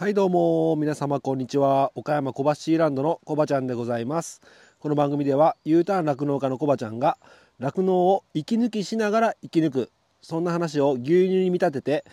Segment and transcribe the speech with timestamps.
[0.00, 1.92] はいどうも皆様こんにちは。
[1.94, 4.40] 岡山小橋ランドのコバちゃんでございます。
[4.78, 7.18] この番組では U ターン酪農家のコバちゃんが
[7.58, 9.90] 酪農を息抜きしながら生き抜く
[10.22, 12.04] そんな話を牛乳に見立てて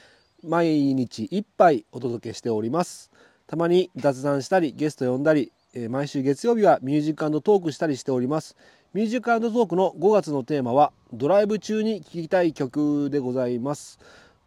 [0.43, 3.09] 毎日一杯お届けしております。
[3.47, 5.54] たまに雑談したりゲスト呼んだり
[5.89, 8.57] 毎週月曜日はミュージックトークしたりしております。
[8.93, 13.97] ミュージックトークの5月のテーマはドライブ中に聴きたい曲でございます。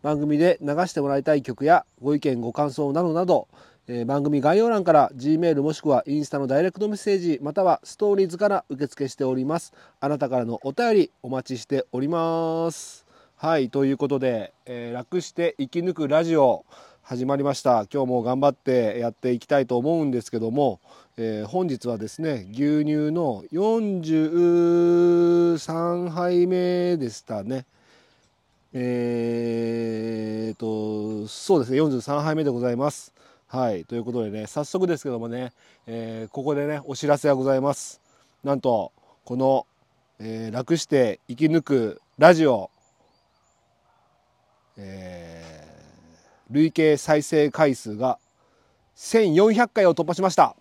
[0.03, 3.49] 番組で流してもらいたい曲やご意見ご感想などなど、
[3.87, 9.73] えー、番組概要欄から G メールもしくはインスタのダイレクトメッセージまたはストーリーズから受付しております。
[10.01, 13.07] あなたからのお便りお待ちしております。
[13.37, 16.65] はいということで、えー、楽して生き抜くラジオ
[17.03, 17.87] 始まりました。
[17.93, 20.81] 今日も頑張ってやっていきたいと思うんですけども、
[21.17, 27.67] えー、本日はですね牛乳の43杯目でしたね。
[28.73, 33.13] えーと、そうですね、43杯目でございます。
[33.49, 35.53] はい、ということでね、早速ですけどもね、
[35.89, 38.01] えー、ここでね、お知らせがございます。
[38.45, 38.93] なんと、
[39.25, 39.67] この、
[40.21, 42.71] えー、楽して生き抜くラジオ、
[44.77, 48.21] えー、累計再生回数が
[48.97, 50.55] 1400回を突破しました。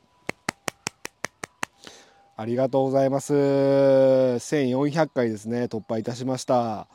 [2.35, 3.33] ありがとうございます。
[3.33, 6.87] 1400回ですね、突破いたしました。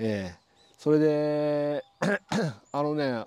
[0.00, 0.45] えー
[0.86, 1.84] それで
[2.70, 3.24] あのね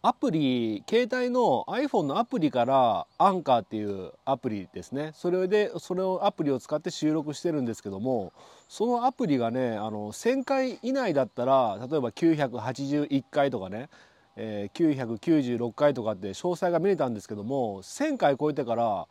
[0.00, 5.12] アプリ携帯の iPhone のアプリからアンカーっていうアプリですね。
[5.14, 8.32] それでそれをアプリを使って収録してるんですけども
[8.66, 13.90] そのアプリがねあの1000回以内だったら例えば981回とかね、
[14.36, 19.06] えー、996回とかって詳細が見れたんですけども1000回超えてから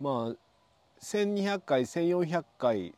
[0.00, 0.36] まあ
[1.02, 2.94] 1200回1400回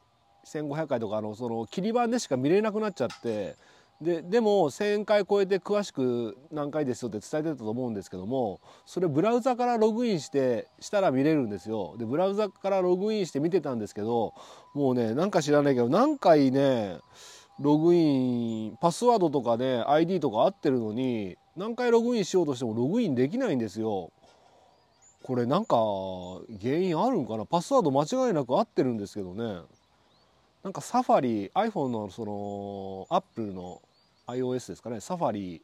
[0.46, 3.56] 1500回とかのその切り板でしか見れなくなっちゃって
[4.00, 11.96] ででも1,000回超えて詳しく何回ですよって伝えてたと思うんですけどもそれブラウザからログインしてしたら見れるんですよ。
[11.98, 14.34] でブラウザからログインして見てたんですけど
[14.74, 16.98] もうねなんか知らないけど何回ね
[17.58, 24.12] ログインパスワードとかね ID とか合ってるのに何回ログインしようとしてもログインできないんですよ。
[25.22, 25.76] これなんか
[26.60, 27.46] 原因あるんかな？
[27.46, 29.62] パスワード間違いなく合ってるんですけどね
[30.66, 33.80] なんかサファリ iPhone のそのアップルの
[34.26, 34.98] iOS ですかね。
[34.98, 35.62] サファリ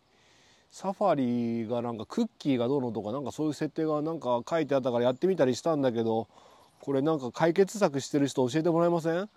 [0.70, 6.28] サファリがなんかクッキーがどうのとかなんかそういう設定がなんか書いてあったからやってみたりしたんだけど
[6.78, 9.28] これなんか解決策してる人教えてもらえません？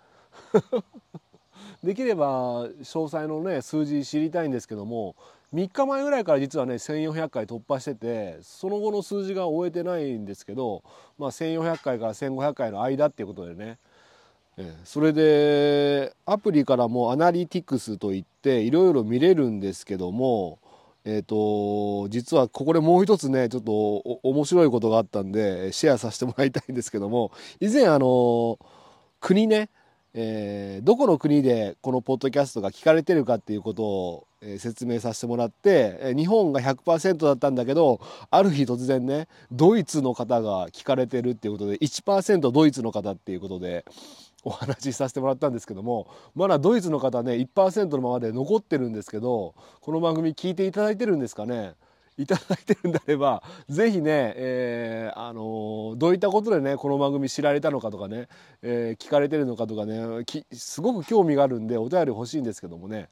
[1.82, 5.16] できれば詳細のね数字知りたいんですけども
[5.52, 10.84] 3日前ぐらいから実はね1400回突破しててその後の数字が終えてないんですけど、
[11.18, 13.78] まあ、1400回から1500回の間っていうことでね
[14.84, 20.58] それでアプリからもアナリティクスといっていろいろ見れるんですけども
[21.08, 27.30] えーと、実はここでもう一つねちょっと面白いことがあったんでシェアさせてもらいたいんですけども
[27.60, 28.58] 以前あの
[29.20, 29.70] 国ね、
[30.14, 34.26] えー、どこの国でこのポッドキャストが聞かれてるかっていうことを、
[34.58, 38.00] 説明させてもらって日本が100%だったんだけど
[38.30, 43.84] ある日突然ねドイツの方が聞かれてるっていうことで1%ドイツの方っていうことで。
[44.46, 51.74] お話しさせてもらったんですけどもまだドイツの方ね1%のままで残ってるんですけどこの番組聞いていただいてるんですかね？
[52.16, 58.28] いただいてるんであれば是非ね、えー、あのどういったことでねこの番組知られたのかとかね、
[58.62, 60.00] えー、聞かれてるのかとかね
[60.52, 63.08] すごく興味があるんでお便り欲しいんですけどもね、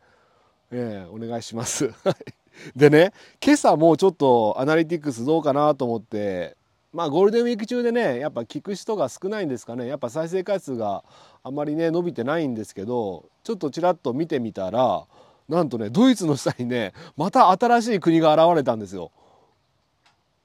[0.71, 1.93] えー、お願いします。
[2.77, 3.13] でね
[3.45, 6.57] 今朝もうちょっとアナリティクスどうかなと思って
[6.95, 11.03] まあゴールデンウィーク中でねやっぱ聞く人が少ないんですかねやっぱ再生回数が
[11.43, 15.05] あまりね伸びてないんですけどちょっとちらっと見てみたら
[15.49, 19.11] なんとねドイツの下にねまた新しい国が現れたんですよ。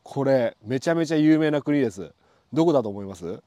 [0.01, 2.11] これめちゃめちゃ有名な国です。
[2.51, 3.43] どこだと思います？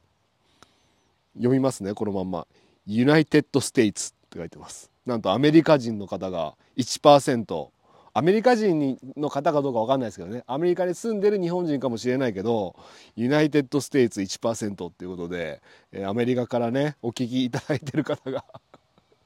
[1.35, 2.47] 読みますねこのまんま。
[2.87, 4.93] United States って書いてます。
[5.05, 7.69] なんとアメリカ人の方が1%。
[8.15, 10.45] アメリカ人の方かどうか分かんないですけどね。
[10.47, 12.77] アメリカに住んでる日本人かもしれないけど
[13.17, 18.45] United States 1%っていうことで、えアメリカからねお聞きいただいてる方が。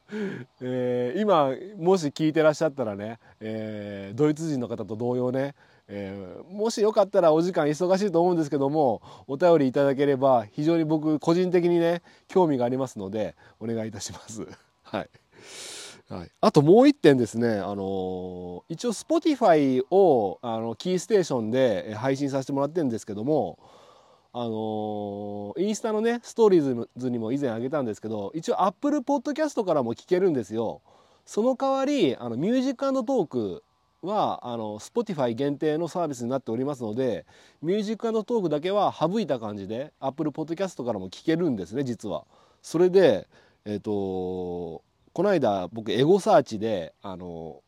[0.60, 1.52] えー、今
[1.82, 5.54] もし聞いてらっしゃったらね、えー、ドイツ人の方と同様ね、
[5.88, 14.46] えー、もしよかったらお時間忙しいと思うんですけどもお便りいただければ非常に僕個人的にね興味がありますのでお願いいたします。
[14.82, 15.10] はい。
[16.08, 23.58] はい、あともう一点ですね、あの一応 Spotify をあのキーステーションで配信させてもらってるんですけども、
[24.32, 30.82] あのインスタのねストーリーズにも以前あげたんですけど一応 Apple Podcast からも聞けるんですよ。
[31.24, 33.64] その代わりあのミュージックトーク
[34.02, 37.24] はあの Spotify 限定のサービスになっておりますので
[37.62, 42.26] ミュージックトークだけは省いた感じで Apple Podcast からも聞けるんですね実は。
[42.62, 43.26] それで
[43.64, 44.82] えっ、ー、と
[45.16, 47.62] この間僕エゴサーチであの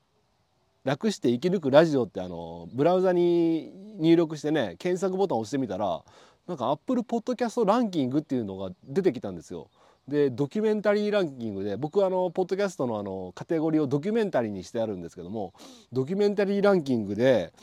[0.84, 6.02] 楽して生き抜くラジオってあのブラウザに入力してね検索ボタンを押してみたら
[6.46, 9.70] なんか Apple Podcast ランキングっていうのが出てきたんですよ。
[10.06, 15.54] でドキュメンタリーランキングで僕あのポッドキャストのあのカテゴリーをドキュメンタリーにしてあるんですけども
[15.90, 17.54] ドキュメンタリーランキングで、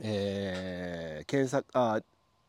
[0.00, 2.00] えー、検索あ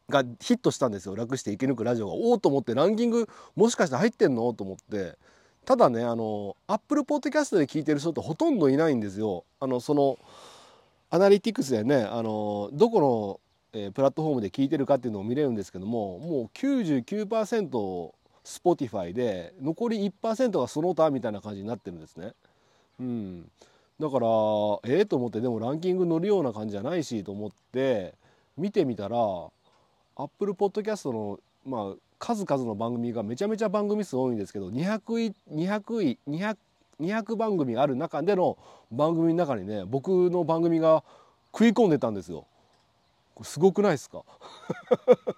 [0.07, 1.17] がヒットしたんですよ。
[1.17, 2.13] 楽して生き抜くラジオが。
[2.13, 4.53] おおと思ってランキングもしかして入ってんの？
[4.53, 5.17] と思って。
[5.65, 9.44] ただねあのアップルポッドキャストで聞いてる人ってほとんどいないんですよ。
[9.59, 10.17] あのその
[11.09, 13.39] アナリティクスでねあのどこ
[13.73, 18.12] の、えー、プラットフォームで聞いてるかっていうのを見れるんですけどももう99%
[18.44, 22.33] Spotify で残り1%がその他みたいな感じになってるんですね。
[23.00, 23.51] うん、
[24.00, 24.27] だから
[24.85, 28.13] ええー、と思ってでもランキング乗るような感じじゃないしと思って
[28.57, 29.17] 見てみたら
[30.15, 36.57] Apple Podcast のまあ数々の番組がめちゃめちゃ番組数多いんですけど200位200位200
[37.00, 38.57] 200番組ある中での
[38.92, 41.04] 番組の中にね僕の番組が
[41.51, 42.48] 食い込んでたんですよ。
[43.44, 44.24] すごくないですか？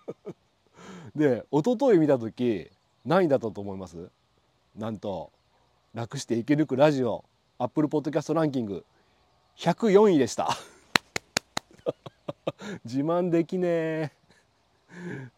[1.13, 2.69] で一昨日見た時
[3.05, 4.09] 何位だったと思います？
[4.77, 5.31] なんと
[5.93, 7.25] 楽して生き抜くラジオ
[7.57, 8.85] アップルポッドキャストランキング
[9.57, 10.49] 104位でした。
[12.85, 13.67] 自慢できね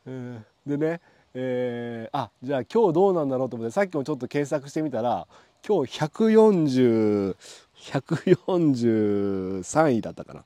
[0.06, 1.02] え、 でね
[1.34, 5.28] えー、あじゃあ今日どうなんだろうと思ってさっきもちょっと検索してみたら
[5.68, 7.36] 今日140
[7.80, 10.44] 143位だったかな。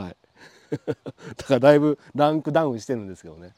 [0.00, 0.16] はい。
[1.36, 3.54] だからだいぶランクダウンしてるんですけどね。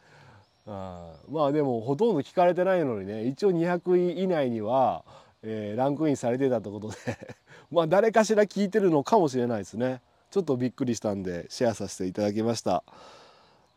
[0.66, 5.02] あまあでもほとんど聞かれてないのにね一応200位以内には、
[5.42, 6.96] えー、ランクインされてたってことで
[7.72, 10.02] まあ誰かしら聞いてるのかもしれないですね。
[10.30, 12.84] ちょっとびっくりしたんでシェアさせていただきました。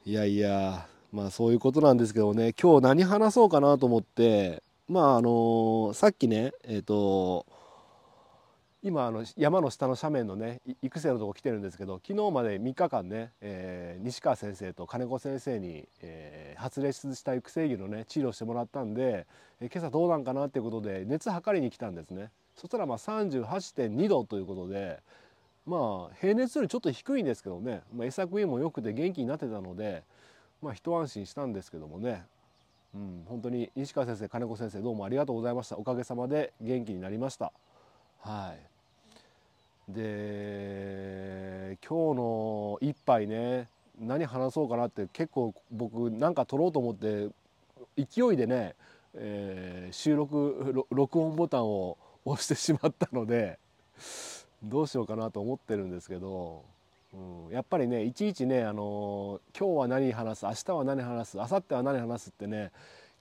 [0.05, 2.53] いやいやまあそういうことなんですけどね。
[2.53, 4.63] 今日何話そうかなと思って。
[4.87, 7.45] まああのー、さっきねえっ、ー、と
[8.83, 19.27] 今あの山の下の斜面のね育成のとこ来てるんですけど昨日まで3日間ね、えー、西川先生と金子先生に、えー、発熱した育成牛のね治療してもらったんで、
[19.61, 22.31] えー、今朝どうなんかなっていうことで熱測りに来たんですね。
[22.55, 24.99] そしたらまあ38.2度ということで
[25.67, 30.03] まあ平熱よりちょっと低いんですけどね、まあ、餌食いも良くて元気になってたので
[30.61, 32.23] まあ一安心したんですけどもね。
[32.93, 35.77] うん、本当に西川先生金子先生どうもありがとうございました。
[35.77, 37.53] おかげさまで元気になりました。
[38.19, 39.93] はい。
[39.93, 43.67] で今日の一杯ね
[43.99, 47.29] 何話そうかなって結構僕なんか撮ろうと思って
[47.97, 48.75] 勢いでね、
[49.15, 53.57] えー、収録録音ボタンを押してしまったので
[54.63, 56.63] どうしようかなと思ってるんですけど、
[57.13, 62.71] うん、やっぱりねいちいちね、あのー、今日は何話す明日は何話す明後日は何話すってね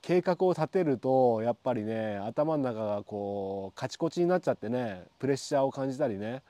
[0.03, 6.43] 計画を立てるとやっぱりね頭の中がこうカチコチになっちゃってねプレッシャーを感じたりね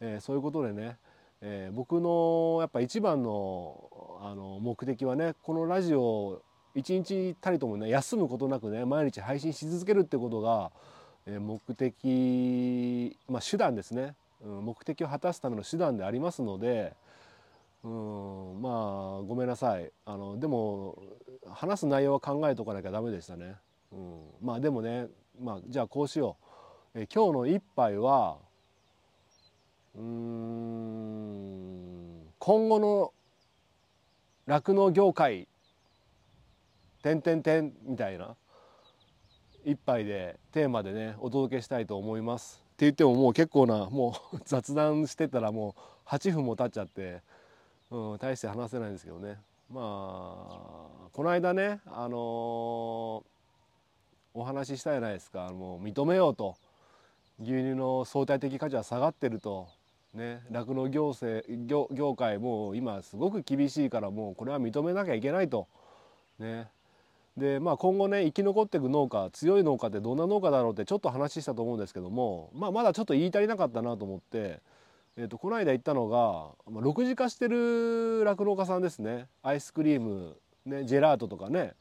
[0.00, 0.96] えー、そういうことでね、
[1.42, 6.42] えー、僕のやっぱ一番のあの目的はねこのラジオを
[6.74, 10.70] 一日たりともね休むことなくね毎日配信し続けるってことが、
[11.26, 14.14] えー、目的、まあ、手段ですね、
[14.44, 16.94] 目的を果たすための手段でありますので、
[17.84, 21.02] うん、まあごめんなさいあのでも
[21.48, 23.56] 話す内容は考えとかなきゃダメでしたね。
[23.92, 25.08] うん、まあでもね、
[25.40, 26.36] まあ、じゃあこうしよ
[26.94, 27.00] う。
[27.00, 28.38] え今日の一杯は
[29.96, 30.60] うん
[32.38, 33.12] 今後の
[34.46, 35.46] 酪農業界
[37.02, 38.36] 点点点みたいな
[39.64, 42.69] 一杯でテーマでねお届けしたいと思います。
[42.80, 45.74] って言ってももう結構なもう雑談してたらも
[46.06, 47.20] う8分も経っちゃって、
[47.90, 49.36] うん、大して話せないんですけどね。
[49.70, 49.84] まあ
[51.12, 53.22] この間ねあのー、
[54.32, 55.50] お話ししたじゃないですか。
[55.50, 56.56] もう認めようと。
[57.42, 59.68] 牛乳の相対的価値は下がってると。
[60.14, 65.68] ね酪農行政業業界も今すごく厳しいからもうこれは認めなきゃいけないと。
[66.38, 66.68] ね。
[67.40, 74.60] でまあ、今後ね生き残っていく農家強い農家ってどんな農家だろうってちょっと話したと思うんですけども、まあ、まだちょっと言い足りなかったなと思って、
[75.16, 79.26] えー、とこの間言ったのが、まあ、6次化してる酪農家さんですね。
[79.42, 81.72] アイスクリーム、ね、ジェラートとかね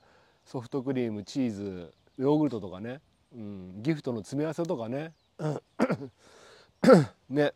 [0.45, 3.01] ソフトクリームチーズヨーグルトとかね、
[3.35, 5.11] うん、ギフトの詰め合わせとかね
[7.29, 7.53] ね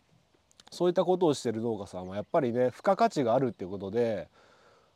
[0.72, 4.28] そういったことをしてる農家さんはやっぱりね付加価値があるっていうことで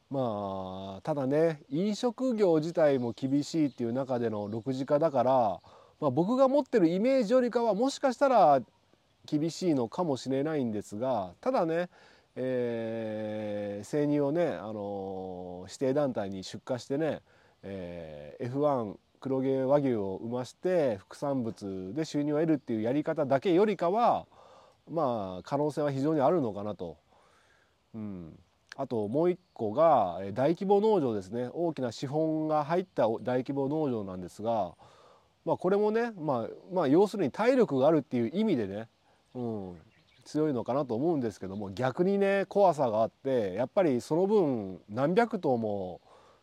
[0.09, 5.59] まあただね飲食業自体も厳しいっていう中での6次化だから、
[5.99, 8.61] まあ、僕が持ってるイメージよりかはもしかしたら
[9.25, 11.89] 厳しいのかもしれないんですがただね、
[12.35, 17.21] えー、生乳をね、あの指定団体に出荷してね、
[17.63, 24.25] えー、F1 黒毛和牛を産まして副産物で収入を得るっていうやり方だけよりかは
[24.89, 26.97] まあ可能性は非常にあるのかなと。
[27.93, 28.39] うん
[28.79, 31.49] あともう一個が大規模農場ですね。
[31.51, 34.75] 大きな資本が入った大規模農場なんですが、
[35.45, 38.87] まあ、これもね、まあ、まあ要するに体力があるっていう意味でね、
[39.33, 39.77] うん、
[40.25, 45.99] 強いのかなと思うんですけども逆にね怖さがあってやっぱりその分何百頭も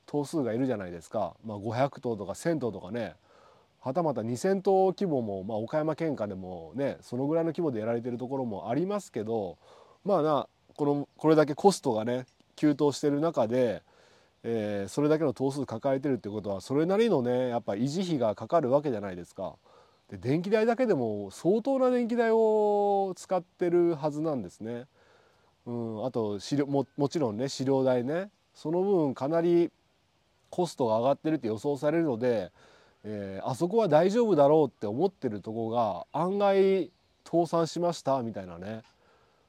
[0.06, 3.14] 頭数がいるじゃないですか、まあ、500頭とか1,000頭とかね
[3.78, 9.58] はたまた2,000頭規模も、まあ、岡山県下でもねそのぐらいの規模でやられてるところもありますけど
[10.04, 12.26] まあなこのこれだけコストがね
[12.56, 13.82] 急騰してる中で、
[14.42, 19.54] えー、それだけの頭数抱えてるってことはそれなりのねやっぱ維持費がかかるわけじゃないですか。
[20.10, 24.86] で電気代だけでも相当な電気代を使ってるはずなんですね。
[25.66, 29.70] うん、あと飼料ももちろんね飼料代ねその分かなり
[30.50, 32.52] コストが上がってるって予想されるので、
[33.02, 36.90] えー、あそこは大丈夫だろうって思ってるとこが案外
[37.24, 38.82] 倒産しましたみたいなね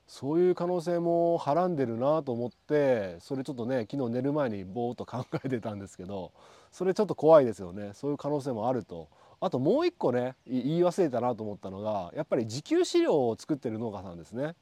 [0.07, 6.31] そういう可能性もはらんでるなと思ってそれちょっとね昨日寝る前にぼーっと考えてたんですけど
[6.71, 9.09] それちょっと怖いですよねそういう可能性もあると。
[9.41, 14.55] あともう一個ね言い忘れたなと思ったのがやっぱり自給飼料を作ってる農家さんですね。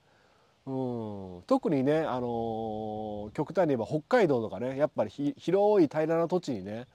[0.66, 0.72] う
[1.40, 6.88] ん、特にね、あのー、極端に言えば北海道とかねやっぱり広い平らな土地にね、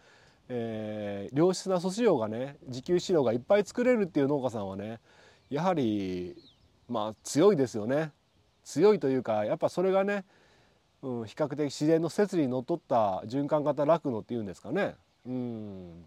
[0.48, 5.00] えー、良質な素飼料がね自給飼料がいっぱい作れるっていう農家さんはね
[5.50, 6.34] やはり
[6.88, 8.10] まあ強いですよね
[8.68, 10.26] 強いというかやっぱそれがね、
[11.02, 14.94] うん、比較的自然の摂理にのっとった循環型酪農っていうんですかね。
[15.26, 16.04] うん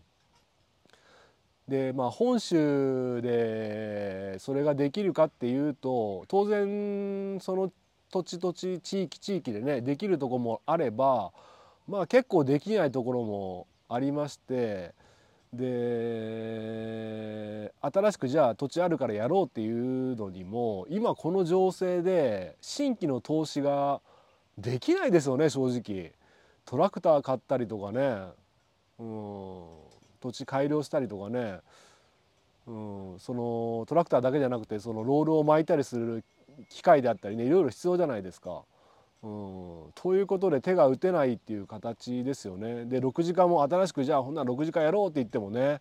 [1.68, 7.72] でまあ本州でそれができるかっていうと当然その
[8.12, 11.32] 土地土地地域地域でねできるとこもあれば
[11.88, 14.94] まあ結構できないところもありまして
[15.54, 17.02] で
[17.82, 24.02] 新しくじゃあ土地あるからやろうっていうのにも今この情勢で新規の投資が
[24.58, 26.12] できないですよね正直。
[26.66, 28.00] トラクター買ったりとかね
[29.00, 29.66] うん
[30.22, 31.60] 土地改良したりとかね
[32.68, 32.72] う
[33.16, 36.24] んそのトラクターだけじゃなくてそのロールを巻いたりする
[36.70, 38.62] 機械であったりねいろいろ必要じゃないですか。
[39.24, 42.86] うん、ということで手が打てないっていう形ですよね。
[42.86, 45.80] で6時間も新しくじゃあほんなら6時間やろうって言ってもね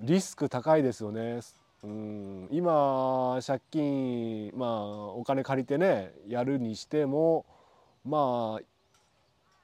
[0.00, 1.40] リスク高いですよね。
[1.82, 4.70] うん、今借金まあ
[5.12, 7.46] お金借りてねやるにしても
[8.04, 8.62] まあ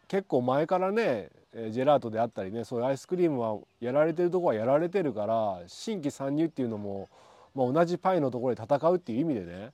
[0.08, 1.28] 結構前からね
[1.70, 7.08] ジェラートであったりねそういうアイスクリームはやられてるとこはやられてるから新規参入っていうのも、
[7.54, 9.72] まあ、同じパイのところで戦うっていう意味でね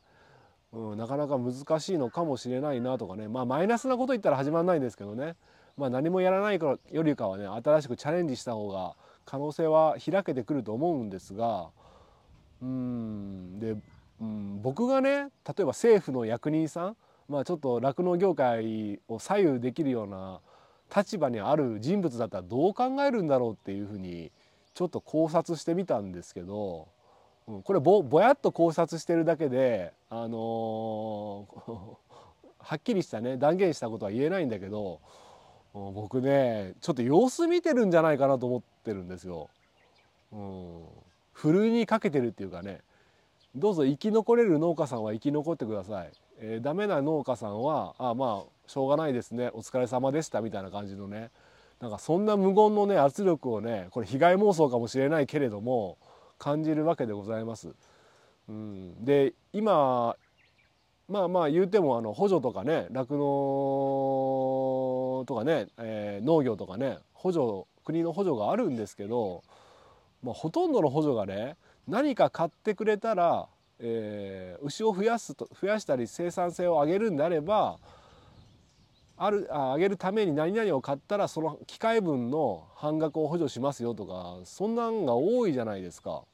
[0.73, 3.29] うん、なかなか難しいのかもしれないなとかね。
[3.29, 5.37] まあマイナスなこと言ったら始まらないんですけどね、
[5.77, 11.69] まあ、何もやらないよりかはね新しくチャレンジした方が可能性は開けてくると思うんですが
[12.61, 13.77] うんで、
[14.21, 15.29] うん、僕がね例え
[15.63, 16.97] ば政府の役人さん、
[17.29, 20.41] まあ、ちょっと酪農業界を左右できるような
[20.95, 24.31] 立場にある人物だったらどう考えるんだろうっていうふうに
[24.75, 26.89] ちょっと考察してみたんですけど、
[27.47, 31.97] これぼぼやっと考察してるだけで、あのー、
[32.59, 35.01] はっきりしたね断言したことは言えないんだけど
[35.75, 39.49] 僕ねちょっと様子見てるんじゃないかなと思ってるんですよ。
[40.33, 40.85] うん、
[41.33, 42.81] ふるいにかけてるっていうかね。
[43.55, 46.13] どうぞ生き残れる農家さんは生き残ってください。
[46.39, 49.51] えー、ダメな農家さんはあまあしょうがないですね。
[49.53, 51.31] お疲れ様でしたみたいな感じのね。
[51.81, 55.99] なんかそんな無言のね圧力をねこれ被害妄想かもしれないけれども
[56.43, 57.73] 感じるわけでございます。
[58.49, 60.17] うん、で今
[61.09, 69.45] まあまあ言うてもあの補助とかね酪農とかね、えー、農業とかね補助国の補助があるんですけど、
[70.25, 71.57] まあ、ほとんどの補助がね
[71.87, 73.47] 何か買ってくれたら、
[73.79, 77.79] えー、牛を増やすと増やしたり生産性を上げるんであれば
[79.17, 86.25] あるあ上げるために何々を買ったらその機械分の半額を補助しますよとかそんなんが多いじゃないですか。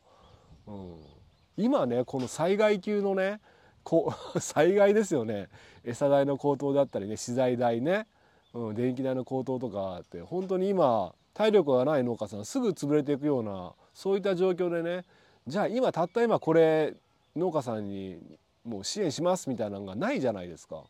[0.69, 3.41] うん、今ねこの災害級のね
[3.83, 5.49] こ 災害ですよね。
[5.85, 8.07] 餌代の高騰だったりね資材代ね、
[8.53, 15.05] うん、電気代の高騰とかって本当に今体力がない農家さんすぐ潰れていくようなそういった状況でね
[15.47, 16.95] じゃあ今たった今これ
[17.35, 18.19] 農家さんに
[18.65, 20.85] もう支援しますみたいなのがないじゃないですか。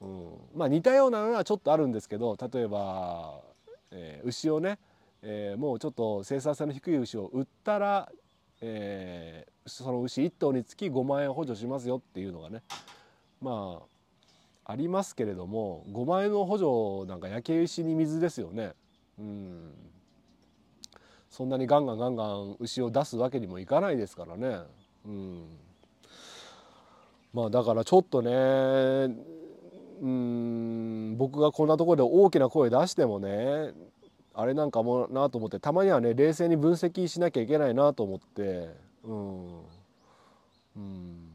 [0.00, 3.40] うん、まあ似たようなのはちょっとあるんですけど例えば、
[3.90, 4.78] えー、牛をね、
[5.22, 8.12] えー、もうちょっと生産性の低い牛を売ったら
[8.60, 12.62] えー、その牛1頭につき5万円補助しますよっていうのがね
[13.40, 13.82] ま
[14.66, 18.72] あありますけれども5万円の補助なんか焼け石に水ですよね。
[19.18, 19.72] うん
[21.30, 24.60] そんなにガンガンガンガン牛を出すわけにもいかないですからね。
[25.06, 25.46] うん
[27.32, 28.30] まあだからちょっとね
[30.00, 33.72] うん僕がこんなところで大きな声出してもね
[34.40, 38.68] あれなんかもなと思ってたまにはね冷静に分析しなきゃいけないなと思って
[39.02, 39.58] うん、
[40.76, 41.30] うん、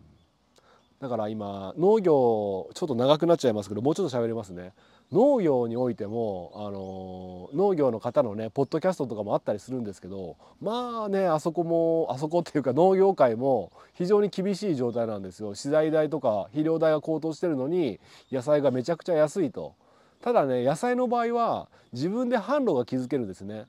[1.02, 4.72] だから今農業ちょっと長くなっちゃいますけどもうちょっと喋りますね。
[5.12, 15.56] 農業においてもあの農業の方のねポッドキャストとかもあったりするんですけどまあねあそこもあそこっていうか農業界も非常に厳しい状態なんですよ。
[15.56, 18.00] 資材代とか肥料代が高騰してるのに
[18.32, 19.76] 野菜がめちゃくちゃ安いと。
[20.24, 23.66] ただね野菜の場合は自分で販路が築けるんですね。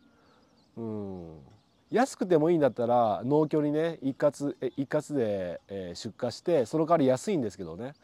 [0.77, 1.39] うん。
[1.91, 5.61] 安くてもいいんだったら農協にね一括一括で
[5.95, 7.95] 出荷してその代わり安いんですけどね。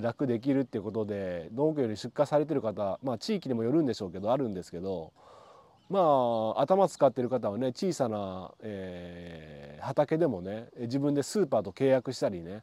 [0.00, 5.12] 楽できるっていうことで農業に出荷されてる方まあ地域にもよるんでしょうけどあるんですけど
[5.88, 6.00] ま
[6.56, 12.62] あ頭使ってる方はね小さな、えー、畑でもね自分でスーパーと契約したりね、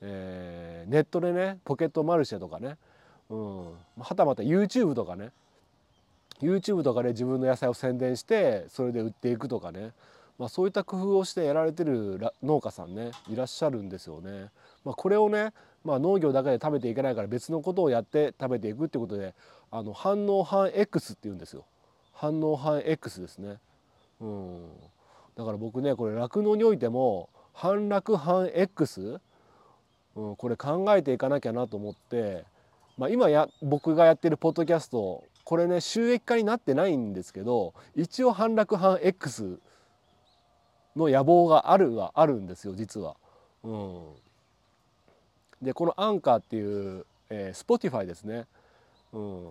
[0.00, 2.76] えー、ネットでねポケットマルシェとかね、
[3.96, 5.30] うん、はたまた YouTube とかね。
[6.40, 9.92] YouTube とかで自分の野菜を宣伝してそれで売っていくとかね、
[10.38, 14.50] まあ、そういった工夫をしてやられてる農家さんねいらっしゃるんですよね。
[14.84, 15.52] まあ、これをね
[15.84, 19.34] まあ、農業だけで食べていけないから別のことをやって食べていくってことで
[19.70, 21.66] あの反応反 X っていうんですよ。
[22.12, 23.58] 反応反 X ですね、
[24.20, 24.68] うん、
[25.36, 29.20] だから僕ねこれ酪農においても反酪反 X、
[30.16, 32.44] うん、これ考えていかなきゃなと思って、
[32.96, 39.58] まあ、今や僕がやってるポッドキャストこれね収益化になってないんですけど一応反酪反 X
[40.96, 43.16] の野望があるはあるんですよ実は。
[43.64, 44.00] うん。
[45.60, 48.46] でこのアンカーっていう、えー、Spotify ですね、
[49.12, 49.48] うん、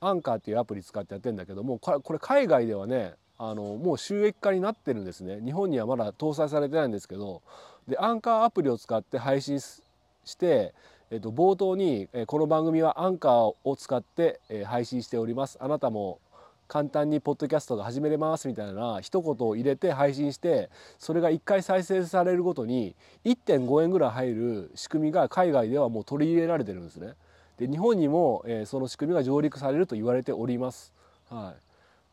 [0.00, 5.40] アンカーっていうアプリ使ってやってるんだけどもこれ海外ではねあのもう収益化になってるんですね。
[5.44, 7.42] 日本にはまだ搭載されてないんですけど。
[7.88, 10.74] でアンカーアプリを使って配信して、
[11.10, 16.20] えっと、冒頭に、えこの番組はアンカーを使って、え配信しておりますあなたも
[16.68, 20.68] 簡単にポッドキャストが始めれますみたいな一言を入れて配信して
[20.98, 22.94] それが1回再生されるごとに
[23.24, 27.14] 1.5円ぐらい入る仕組みが海外ではもう取り入れられてるんですね。
[27.56, 30.92] で日本にも、えー、その仕組みが上陸されると言われております。
[31.30, 31.54] は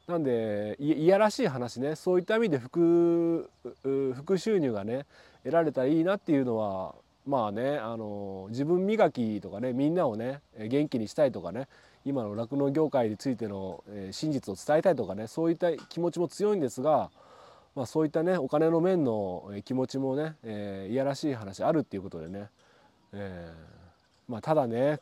[0.07, 3.49] い、なんでいやらしい話ねそういった意味で副
[4.15, 5.05] 副収入がね
[5.43, 6.95] 得られたらいいなっていうのは
[7.25, 11.67] まあねあの自分磨きとかねみんなをね元気にしたいとかね
[12.05, 17.09] 今の酪農業界についての真実を伝えたいとかねそういった気持ちも強いんですが、
[17.75, 22.49] まあ、そういったねお金の面の気持ちもね、えー、いやらしい話あるっていうことでね、
[23.11, 24.99] えー、まあ、ただね、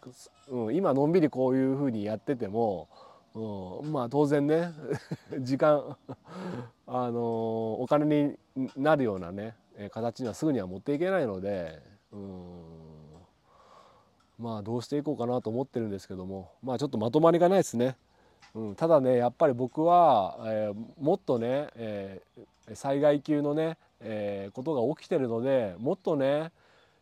[0.47, 2.87] うん、今のんびりこういうふうにやってても、
[3.35, 4.71] うん、まあ当然ね
[5.41, 5.97] 時間
[6.87, 9.57] あのお金になるようなね
[9.91, 11.92] 形にはすぐには持っていけないので。
[12.13, 12.73] うん
[14.39, 17.95] まあどうしていこうかなと思ってるんですけどもまあちょっとまとまりがないですね。
[18.55, 26.51] うん、ただねやっぱり僕は、えー、もっとね、えー、災害級のね、えー、ことが起きてるのでもっとね、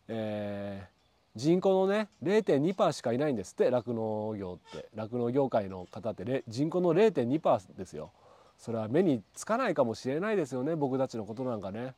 [0.08, 0.86] え
[1.34, 8.12] 人口のね0.2%しかいないんですって酪農業って酪農業界の方って人口の0.2%ですよ。
[8.58, 11.94] それは目につかないかもしれないですよね僕たちのことなんかね。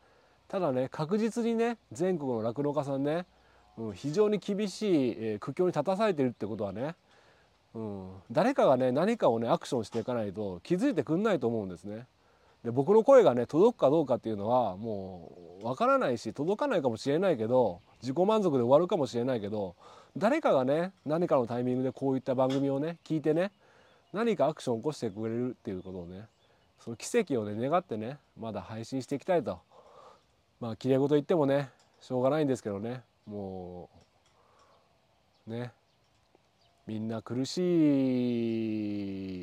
[0.54, 3.26] ただね確実にね全国の酪農家さんね
[3.76, 6.94] うん、非常に厳しい、えー、苦境に立たされてるってことはね、
[7.74, 12.06] うん、誰かがね何かをねアクションしていかないと気づいてくんないと思うんですね。
[12.62, 19.74] で僕の声がね届くかどうかっていうのはもうわからないし届かないかもしれないけど自己満足で終わるかもしれないけど
[20.16, 23.50] 誰かがね何かのタイミングでこういった番組をね聞いてね
[24.12, 26.26] 何かアクションを起こしてくれるっていうことをね
[26.78, 29.58] その奇跡をね願ってねまだ配信していきたいと
[30.64, 31.68] まあきれい事言ってもね
[32.00, 33.02] しょうがないんですけどね。
[33.26, 33.90] も
[35.46, 35.72] うね。
[36.86, 37.58] みんな苦し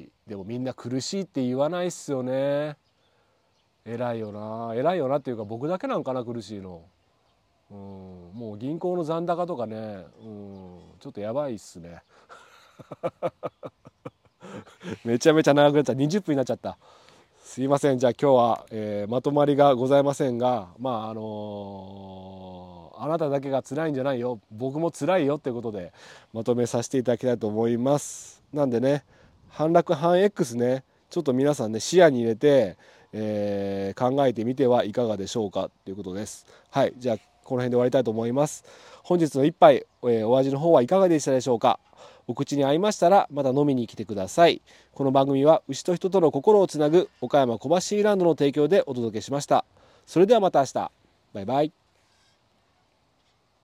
[0.02, 0.10] い。
[0.28, 2.76] でもみんな苦しいって言わないっすよね。
[3.86, 4.74] 偉いよな。
[4.74, 6.82] 偉いよなっていうか僕だけなんかな苦しいの。
[7.70, 7.78] うん。
[8.34, 10.08] もう銀行の残高とかね。
[10.24, 10.80] うん。
[11.00, 12.02] ちょっとやばいっすね。
[15.06, 16.80] めちゃめちゃ長くなっちゃった20分になっちゃった。
[17.52, 18.00] すいません。
[18.00, 24.40] じゃあ今日は、えー、まとまりがございませんがまああのーあなただけが辛いんじゃないよ。
[24.52, 25.92] 僕も辛いよってことで
[26.32, 28.42] まとめさせていただきたいと思います。
[28.54, 29.04] なんでね
[29.50, 32.78] 反落反 X ねちょっと皆さんね視野に入れて、
[33.12, 35.70] えー、考えてみてはいかがでしょうか。
[35.84, 36.46] ということです。
[36.70, 36.94] はい。
[36.98, 38.64] じゃあこの辺で終わりたいと思います。
[39.04, 41.82] 本日の一杯、えー、お味の方はいかがでしたでしょうか。
[42.32, 44.62] お口に合いましたらまた飲みに来てください。
[44.94, 49.66] この番組は牛と人との心をつなぐ岡山小橋ランドの提供でお届けしました。
[50.08, 50.92] それではまた明日。
[51.34, 51.81] バイバイ。